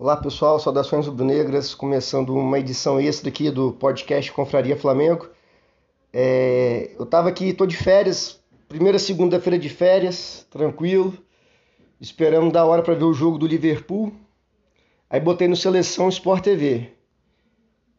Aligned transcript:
Olá 0.00 0.16
pessoal, 0.16 0.60
saudações 0.60 1.08
rubro-negras, 1.08 1.74
começando 1.74 2.32
uma 2.32 2.60
edição 2.60 3.00
extra 3.00 3.30
aqui 3.30 3.50
do 3.50 3.72
podcast 3.72 4.30
Confraria 4.30 4.76
Flamengo. 4.76 5.28
É, 6.12 6.92
eu 6.96 7.02
estava 7.02 7.28
aqui, 7.28 7.52
tô 7.52 7.66
de 7.66 7.76
férias, 7.76 8.38
primeira 8.68 8.96
segunda-feira 8.96 9.58
de 9.58 9.68
férias, 9.68 10.46
tranquilo, 10.50 11.18
esperando 12.00 12.52
da 12.52 12.64
hora 12.64 12.80
para 12.80 12.94
ver 12.94 13.02
o 13.02 13.12
jogo 13.12 13.38
do 13.38 13.46
Liverpool. 13.48 14.12
Aí 15.10 15.18
botei 15.18 15.48
no 15.48 15.56
Seleção 15.56 16.08
Sport 16.08 16.44
TV. 16.44 16.92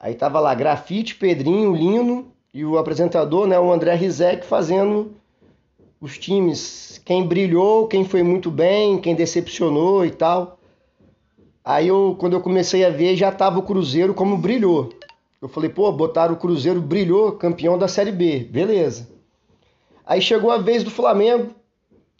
Aí 0.00 0.16
tava 0.16 0.40
lá 0.40 0.52
Grafite, 0.52 1.14
Pedrinho, 1.14 1.76
Lino 1.76 2.32
e 2.52 2.64
o 2.64 2.76
apresentador, 2.76 3.46
né, 3.46 3.56
o 3.56 3.72
André 3.72 3.94
Rizek, 3.94 4.44
fazendo 4.44 5.14
os 6.00 6.18
times, 6.18 7.00
quem 7.04 7.24
brilhou, 7.24 7.86
quem 7.86 8.04
foi 8.04 8.24
muito 8.24 8.50
bem, 8.50 8.98
quem 9.00 9.14
decepcionou 9.14 10.04
e 10.04 10.10
tal. 10.10 10.58
Aí 11.64 11.88
eu, 11.88 12.14
quando 12.20 12.34
eu 12.34 12.42
comecei 12.42 12.84
a 12.84 12.90
ver, 12.90 13.16
já 13.16 13.32
tava 13.32 13.58
o 13.58 13.62
Cruzeiro 13.62 14.12
como 14.12 14.36
brilhou. 14.36 14.90
Eu 15.40 15.48
falei, 15.48 15.70
pô, 15.70 15.90
botaram 15.90 16.34
o 16.34 16.36
Cruzeiro, 16.36 16.78
brilhou, 16.78 17.32
campeão 17.32 17.78
da 17.78 17.88
Série 17.88 18.12
B, 18.12 18.40
beleza. 18.40 19.08
Aí 20.04 20.20
chegou 20.20 20.50
a 20.50 20.58
vez 20.58 20.84
do 20.84 20.90
Flamengo, 20.90 21.52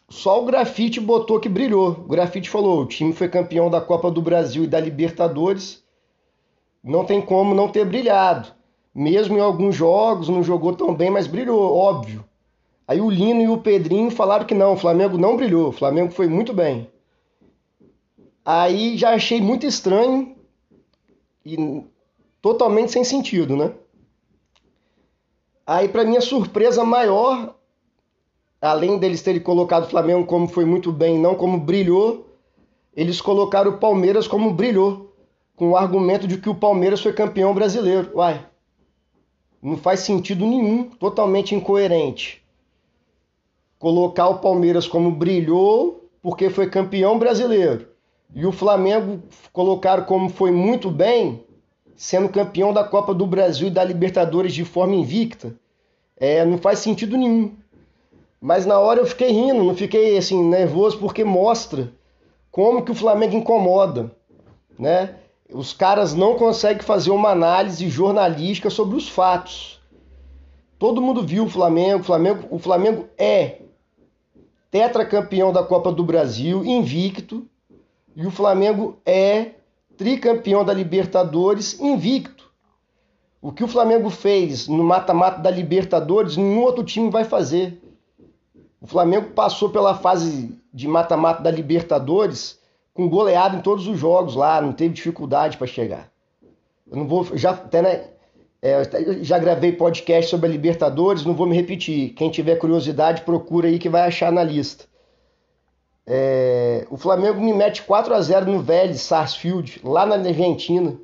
só 0.09 0.42
o 0.42 0.46
Grafite 0.46 0.98
botou 0.98 1.38
que 1.38 1.48
brilhou. 1.48 1.91
O 1.91 2.09
Grafite 2.09 2.48
falou, 2.48 2.80
o 2.80 2.86
time 2.86 3.12
foi 3.12 3.28
campeão 3.28 3.69
da 3.69 3.83
Copa 3.83 4.10
do 4.10 4.22
Brasil 4.22 4.64
e 4.64 4.66
da 4.66 4.80
Libertadores, 4.80 5.84
não 6.83 7.05
tem 7.05 7.20
como 7.20 7.55
não 7.55 7.69
ter 7.69 7.84
brilhado. 7.84 8.48
Mesmo 8.95 9.36
em 9.36 9.41
alguns 9.41 9.74
jogos, 9.74 10.28
não 10.30 10.42
jogou 10.42 10.74
tão 10.74 10.95
bem, 10.95 11.11
mas 11.11 11.27
brilhou, 11.27 11.77
óbvio. 11.77 12.24
Aí 12.88 13.00
o 13.00 13.11
Lino 13.11 13.42
e 13.42 13.48
o 13.48 13.58
Pedrinho 13.58 14.11
falaram 14.11 14.47
que 14.47 14.55
não, 14.55 14.72
o 14.72 14.77
Flamengo 14.78 15.19
não 15.19 15.36
brilhou, 15.36 15.69
o 15.69 15.72
Flamengo 15.72 16.12
foi 16.12 16.28
muito 16.28 16.55
bem. 16.55 16.88
Aí 18.45 18.98
já 18.98 19.15
achei 19.15 19.41
muito 19.41 19.65
estranho 19.65 20.37
e 21.47 21.83
totalmente 22.42 22.92
sem 22.92 23.03
sentido, 23.03 23.56
né? 23.56 23.73
Aí, 25.67 25.89
para 25.89 26.05
minha 26.05 26.20
surpresa 26.20 26.84
maior, 26.84 27.55
além 28.61 28.98
deles 28.98 29.23
terem 29.23 29.41
colocado 29.41 29.84
o 29.84 29.89
Flamengo 29.89 30.27
como 30.27 30.47
foi 30.47 30.67
muito 30.67 30.92
bem, 30.92 31.19
não 31.19 31.34
como 31.34 31.59
brilhou, 31.59 32.36
eles 32.95 33.19
colocaram 33.19 33.70
o 33.70 33.78
Palmeiras 33.78 34.28
como 34.28 34.53
brilhou, 34.53 35.17
com 35.56 35.70
o 35.70 35.77
argumento 35.77 36.29
de 36.29 36.36
que 36.36 36.51
o 36.51 36.55
Palmeiras 36.55 37.01
foi 37.01 37.14
campeão 37.14 37.55
brasileiro. 37.55 38.11
Uai, 38.14 38.47
não 39.62 39.79
faz 39.79 40.01
sentido 40.01 40.45
nenhum, 40.45 40.91
totalmente 40.91 41.55
incoerente. 41.55 42.45
Colocar 43.79 44.29
o 44.29 44.39
Palmeiras 44.39 44.86
como 44.86 45.11
brilhou 45.11 46.11
porque 46.20 46.51
foi 46.51 46.69
campeão 46.69 47.19
brasileiro 47.19 47.94
e 48.33 48.47
o 48.47 48.53
Flamengo 48.53 49.22
colocaram 49.53 50.05
como 50.05 50.28
foi 50.28 50.50
muito 50.50 50.91
bem, 50.91 51.44
sendo 51.97 52.28
campeão 52.28 52.72
da 52.72 52.84
Copa 52.84 53.14
do 53.14 53.27
Brasil 53.27 53.69
e 53.69 53.70
da 53.70 53.83
Libertadores 53.83 54.55
de 54.55 54.64
forma 54.64 54.94
invicta. 54.94 55.55
É, 56.17 56.45
não 56.45 56.58
faz 56.58 56.78
sentido 56.78 57.17
nenhum. 57.17 57.56
Mas 58.41 58.67
na 58.67 58.78
hora 58.78 59.00
eu 59.00 59.06
fiquei 59.06 59.30
rindo, 59.30 59.64
não 59.64 59.75
fiquei 59.75 60.17
assim 60.19 60.42
nervoso 60.45 60.98
porque 60.98 61.25
mostra 61.25 61.92
como 62.50 62.83
que 62.83 62.92
o 62.92 62.95
Flamengo 62.95 63.34
incomoda, 63.34 64.14
né? 64.78 65.17
Os 65.50 65.72
caras 65.72 66.14
não 66.14 66.36
conseguem 66.36 66.83
fazer 66.83 67.11
uma 67.11 67.30
análise 67.30 67.89
jornalística 67.89 68.70
sobre 68.70 68.97
os 68.97 69.08
fatos. 69.08 69.80
Todo 70.78 71.00
mundo 71.00 71.22
viu 71.22 71.45
o 71.45 71.48
Flamengo, 71.48 72.00
o 72.00 72.05
Flamengo, 72.05 72.47
o 72.50 72.58
Flamengo 72.58 73.06
é 73.17 73.58
tetracampeão 74.70 75.52
da 75.52 75.62
Copa 75.62 75.92
do 75.92 76.02
Brasil, 76.02 76.64
invicto, 76.64 77.47
e 78.17 78.27
o 78.27 78.31
Flamengo 78.31 78.97
é 79.05 79.53
tricampeão 79.97 80.65
da 80.65 80.73
Libertadores 80.73 81.79
invicto. 81.81 82.51
O 83.41 83.53
que 83.53 83.62
o 83.62 83.69
Flamengo 83.69 84.09
fez 84.09 84.69
no 84.69 84.83
mata-mata 84.83 85.41
da 85.41 85.51
Libertadores, 85.51 86.36
nenhum 86.36 86.63
outro 86.63 86.83
time 86.83 87.11
vai 87.11 87.24
fazer. 87.24 87.80
O 88.80 88.86
Flamengo 88.86 89.30
passou 89.30 89.70
pela 89.70 89.95
fase 89.95 90.58
de 90.73 90.89
mata-mata 90.89 91.42
da 91.42 91.51
Libertadores 91.51 92.58
com 92.95 93.08
goleado 93.08 93.57
em 93.57 93.61
todos 93.61 93.86
os 93.89 93.98
jogos 93.98 94.36
lá, 94.36 94.63
não 94.63 94.73
teve 94.73 94.95
dificuldade 94.95 95.57
para 95.57 95.67
chegar. 95.67 96.08
Eu 96.91 96.97
não 96.97 97.08
vou, 97.08 97.36
já 97.36 97.51
até 97.51 97.83
né, 97.83 98.05
é, 98.63 98.83
já 99.23 99.39
gravei 99.39 99.73
podcast 99.73 100.30
sobre 100.30 100.48
a 100.48 100.53
Libertadores, 100.53 101.24
não 101.24 101.35
vou 101.35 101.47
me 101.47 101.57
repetir. 101.57 102.14
Quem 102.14 102.30
tiver 102.30 102.57
curiosidade, 102.57 103.23
procura 103.23 103.69
aí 103.69 103.79
que 103.79 103.89
vai 103.89 104.03
achar 104.03 104.33
na 104.33 104.45
lista. 104.45 104.86
É, 106.07 106.87
o 106.91 106.97
Flamengo 106.97 107.41
me 107.41 107.53
mete 107.53 107.83
4 107.83 108.15
a 108.15 108.20
0 108.20 108.51
no 108.51 108.61
Vélez 108.61 109.01
Sarsfield, 109.01 109.81
lá 109.83 110.05
na 110.05 110.17
Argentina, 110.17 110.98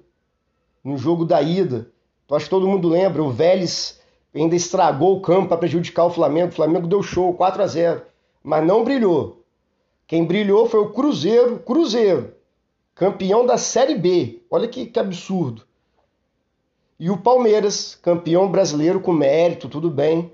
no 0.85 0.97
jogo 0.97 1.25
da 1.25 1.41
ida. 1.41 1.91
Eu 2.29 2.37
acho 2.37 2.47
que 2.47 2.51
todo 2.51 2.69
mundo 2.69 2.89
lembra, 2.89 3.23
o 3.23 3.31
Vélez 3.31 4.01
ainda 4.35 4.55
estragou 4.55 5.17
o 5.17 5.21
campo 5.21 5.49
para 5.49 5.57
prejudicar 5.57 6.05
o 6.05 6.11
Flamengo. 6.11 6.49
O 6.49 6.55
Flamengo 6.55 6.87
deu 6.87 7.03
show, 7.03 7.35
4 7.35 7.63
a 7.63 7.67
0 7.67 8.03
mas 8.43 8.67
não 8.67 8.85
brilhou. 8.85 9.45
Quem 10.07 10.25
brilhou 10.25 10.69
foi 10.69 10.81
o 10.81 10.91
Cruzeiro, 10.91 11.59
Cruzeiro, 11.59 12.35
campeão 12.95 13.45
da 13.45 13.57
Série 13.59 13.95
B. 13.95 14.43
Olha 14.51 14.67
que, 14.67 14.87
que 14.87 14.99
absurdo. 14.99 15.63
E 16.99 17.11
o 17.11 17.19
Palmeiras, 17.19 17.95
campeão 17.95 18.51
brasileiro 18.51 19.01
com 19.01 19.13
mérito, 19.13 19.69
tudo 19.69 19.91
bem. 19.91 20.33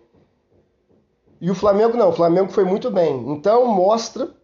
E 1.41 1.51
o 1.51 1.55
Flamengo 1.55 1.97
não, 1.97 2.09
o 2.09 2.13
Flamengo 2.13 2.51
foi 2.51 2.65
muito 2.65 2.91
bem. 2.91 3.31
Então 3.31 3.67
mostra 3.67 4.36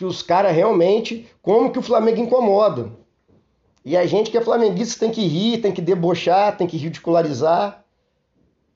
que 0.00 0.04
os 0.06 0.22
caras 0.22 0.56
realmente, 0.56 1.28
como 1.42 1.70
que 1.70 1.78
o 1.78 1.82
Flamengo 1.82 2.22
incomoda. 2.22 2.90
E 3.84 3.94
a 3.98 4.06
gente 4.06 4.30
que 4.30 4.38
é 4.38 4.40
flamenguista 4.40 4.98
tem 4.98 5.10
que 5.10 5.20
rir, 5.26 5.58
tem 5.58 5.72
que 5.72 5.82
debochar, 5.82 6.56
tem 6.56 6.66
que 6.66 6.78
ridicularizar. 6.78 7.84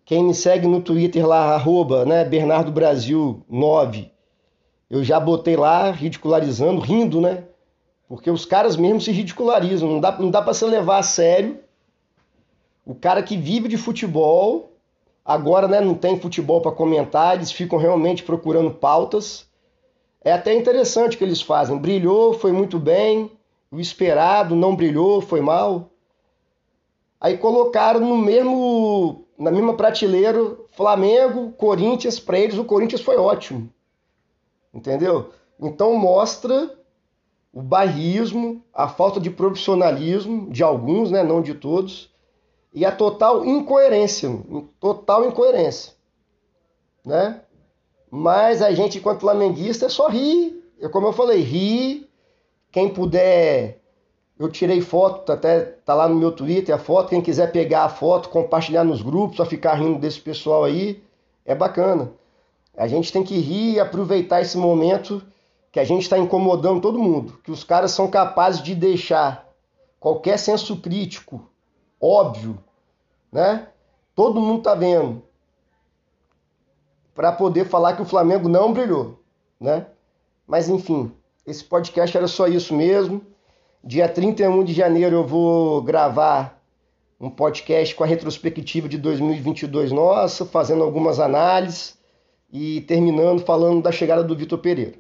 Quem 0.05 0.23
me 0.23 0.35
segue 0.35 0.67
no 0.67 0.83
Twitter 0.83 1.27
lá, 1.27 1.55
arroba, 1.55 2.05
né, 2.05 2.27
Bernardo 2.27 2.71
Brasil 2.71 3.43
9, 3.49 4.13
eu 4.91 5.03
já 5.03 5.19
botei 5.19 5.57
lá 5.57 5.91
ridicularizando, 5.91 6.83
rindo, 6.83 7.23
né? 7.23 7.45
Porque 8.07 8.31
os 8.31 8.45
caras 8.45 8.77
mesmo 8.77 9.01
se 9.01 9.11
ridicularizam, 9.11 9.89
não 9.89 10.01
dá, 10.01 10.19
não 10.19 10.31
dá 10.31 10.43
para 10.43 10.53
se 10.53 10.67
levar 10.67 10.99
a 10.99 11.03
sério. 11.03 11.59
O 12.85 12.95
cara 12.95 13.23
que 13.23 13.35
vive 13.35 13.67
de 13.67 13.79
futebol, 13.79 14.77
agora 15.25 15.67
né, 15.67 15.81
não 15.81 15.95
tem 15.95 16.21
futebol 16.21 16.61
para 16.61 16.71
comentar, 16.71 17.35
eles 17.35 17.51
ficam 17.51 17.79
realmente 17.79 18.23
procurando 18.23 18.71
pautas 18.73 19.49
é 20.25 20.33
até 20.33 20.55
interessante 20.55 21.15
o 21.15 21.19
que 21.19 21.25
eles 21.25 21.43
fazem. 21.43 21.77
Brilhou, 21.77 22.33
foi 22.33 22.51
muito 22.51 22.79
bem. 22.79 23.31
O 23.71 23.79
esperado 23.79 24.57
não 24.57 24.75
brilhou, 24.75 25.21
foi 25.21 25.43
mal. 25.43 25.91
Aí 27.21 27.37
colocaram 27.37 28.01
no 28.01 28.17
mesmo, 28.17 29.27
na 29.39 29.51
mesma 29.51 29.75
prateleira 29.75 30.57
Flamengo, 30.73 31.53
Corinthians. 31.53 32.19
Para 32.19 32.39
eles, 32.39 32.57
o 32.57 32.65
Corinthians 32.65 33.03
foi 33.03 33.17
ótimo. 33.17 33.71
Entendeu? 34.73 35.31
Então 35.61 35.95
mostra 35.95 36.75
o 37.53 37.63
bairrismo, 37.63 38.65
a 38.73 38.89
falta 38.89 39.21
de 39.21 39.31
profissionalismo 39.31 40.51
de 40.51 40.63
alguns, 40.63 41.11
né, 41.11 41.23
não 41.23 41.41
de 41.41 41.55
todos, 41.55 42.13
e 42.73 42.85
a 42.85 42.91
total 42.91 43.45
incoerência, 43.45 44.29
total 44.81 45.25
incoerência, 45.25 45.93
né? 47.05 47.41
Mas 48.17 48.63
a 48.63 48.71
gente, 48.71 48.99
enquanto 48.99 49.23
flamenguista, 49.23 49.87
é 49.87 49.89
só 49.89 50.07
rir. 50.07 50.63
É 50.81 50.89
como 50.89 51.09
eu 51.09 51.13
falei, 51.13 51.41
rir. 51.41 52.09
Quem 52.71 52.89
puder, 52.89 53.81
eu 54.39 54.49
tirei 54.49 54.81
foto, 54.81 55.33
até 55.33 55.63
tá 55.85 55.95
lá 55.95 56.09
no 56.09 56.15
meu 56.15 56.31
Twitter 56.31 56.73
a 56.73 56.79
foto. 56.79 57.09
Quem 57.09 57.21
quiser 57.21 57.51
pegar 57.51 57.83
a 57.83 57.89
foto, 57.89 58.29
compartilhar 58.29 58.85
nos 58.85 59.03
grupos, 59.03 59.39
só 59.39 59.45
ficar 59.45 59.75
rindo 59.75 59.99
desse 59.99 60.21
pessoal 60.21 60.63
aí, 60.63 61.03
é 61.45 61.57
bacana. 61.57 62.13
A 62.77 62.87
gente 62.87 63.13
tem 63.13 63.25
que 63.25 63.37
rir 63.37 63.73
e 63.73 63.81
aproveitar 63.81 64.41
esse 64.41 64.57
momento 64.57 65.21
que 65.73 65.81
a 65.81 65.85
gente 65.85 66.03
está 66.03 66.17
incomodando 66.17 66.81
todo 66.81 67.03
mundo. 67.03 67.41
Que 67.43 67.51
os 67.51 67.65
caras 67.65 67.91
são 67.91 68.07
capazes 68.07 68.63
de 68.63 68.77
deixar 68.77 69.53
qualquer 69.99 70.39
senso 70.39 70.77
crítico, 70.77 71.51
óbvio, 72.01 72.57
né? 73.33 73.67
Todo 74.15 74.41
mundo 74.41 74.63
tá 74.63 74.77
vendo 74.77 75.21
para 77.15 77.33
poder 77.33 77.67
falar 77.67 77.95
que 77.95 78.03
o 78.03 78.07
Flamengo 78.07 78.49
não 78.49 78.73
brilhou, 78.73 79.21
né? 79.61 79.87
Mas 80.47 80.69
enfim, 80.69 81.13
esse 81.47 81.65
podcast 81.65 82.17
era 82.17 82.27
só 82.27 82.47
isso 82.47 82.75
mesmo. 82.75 83.23
Dia 83.83 84.09
31 84.09 84.65
de 84.65 84.73
janeiro 84.73 85.17
eu 85.17 85.27
vou 85.27 85.83
gravar 85.83 86.61
um 87.21 87.31
podcast 87.31 87.95
com 87.95 88.03
a 88.03 88.07
retrospectiva 88.07 88.89
de 88.89 88.99
2022 88.99 89.93
nossa, 89.93 90.45
fazendo 90.45 90.83
algumas 90.83 91.21
análises 91.21 91.97
e 92.53 92.83
terminando 92.83 93.41
falando 93.41 93.83
da 93.83 93.93
chegada 93.93 94.23
do 94.23 94.37
Vitor 94.37 94.59
Pereira. 94.59 94.95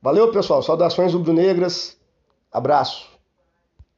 Valeu, 0.00 0.30
pessoal. 0.30 0.62
Saudações 0.62 1.14
rubro-negras. 1.14 1.96
Abraço. 2.52 3.13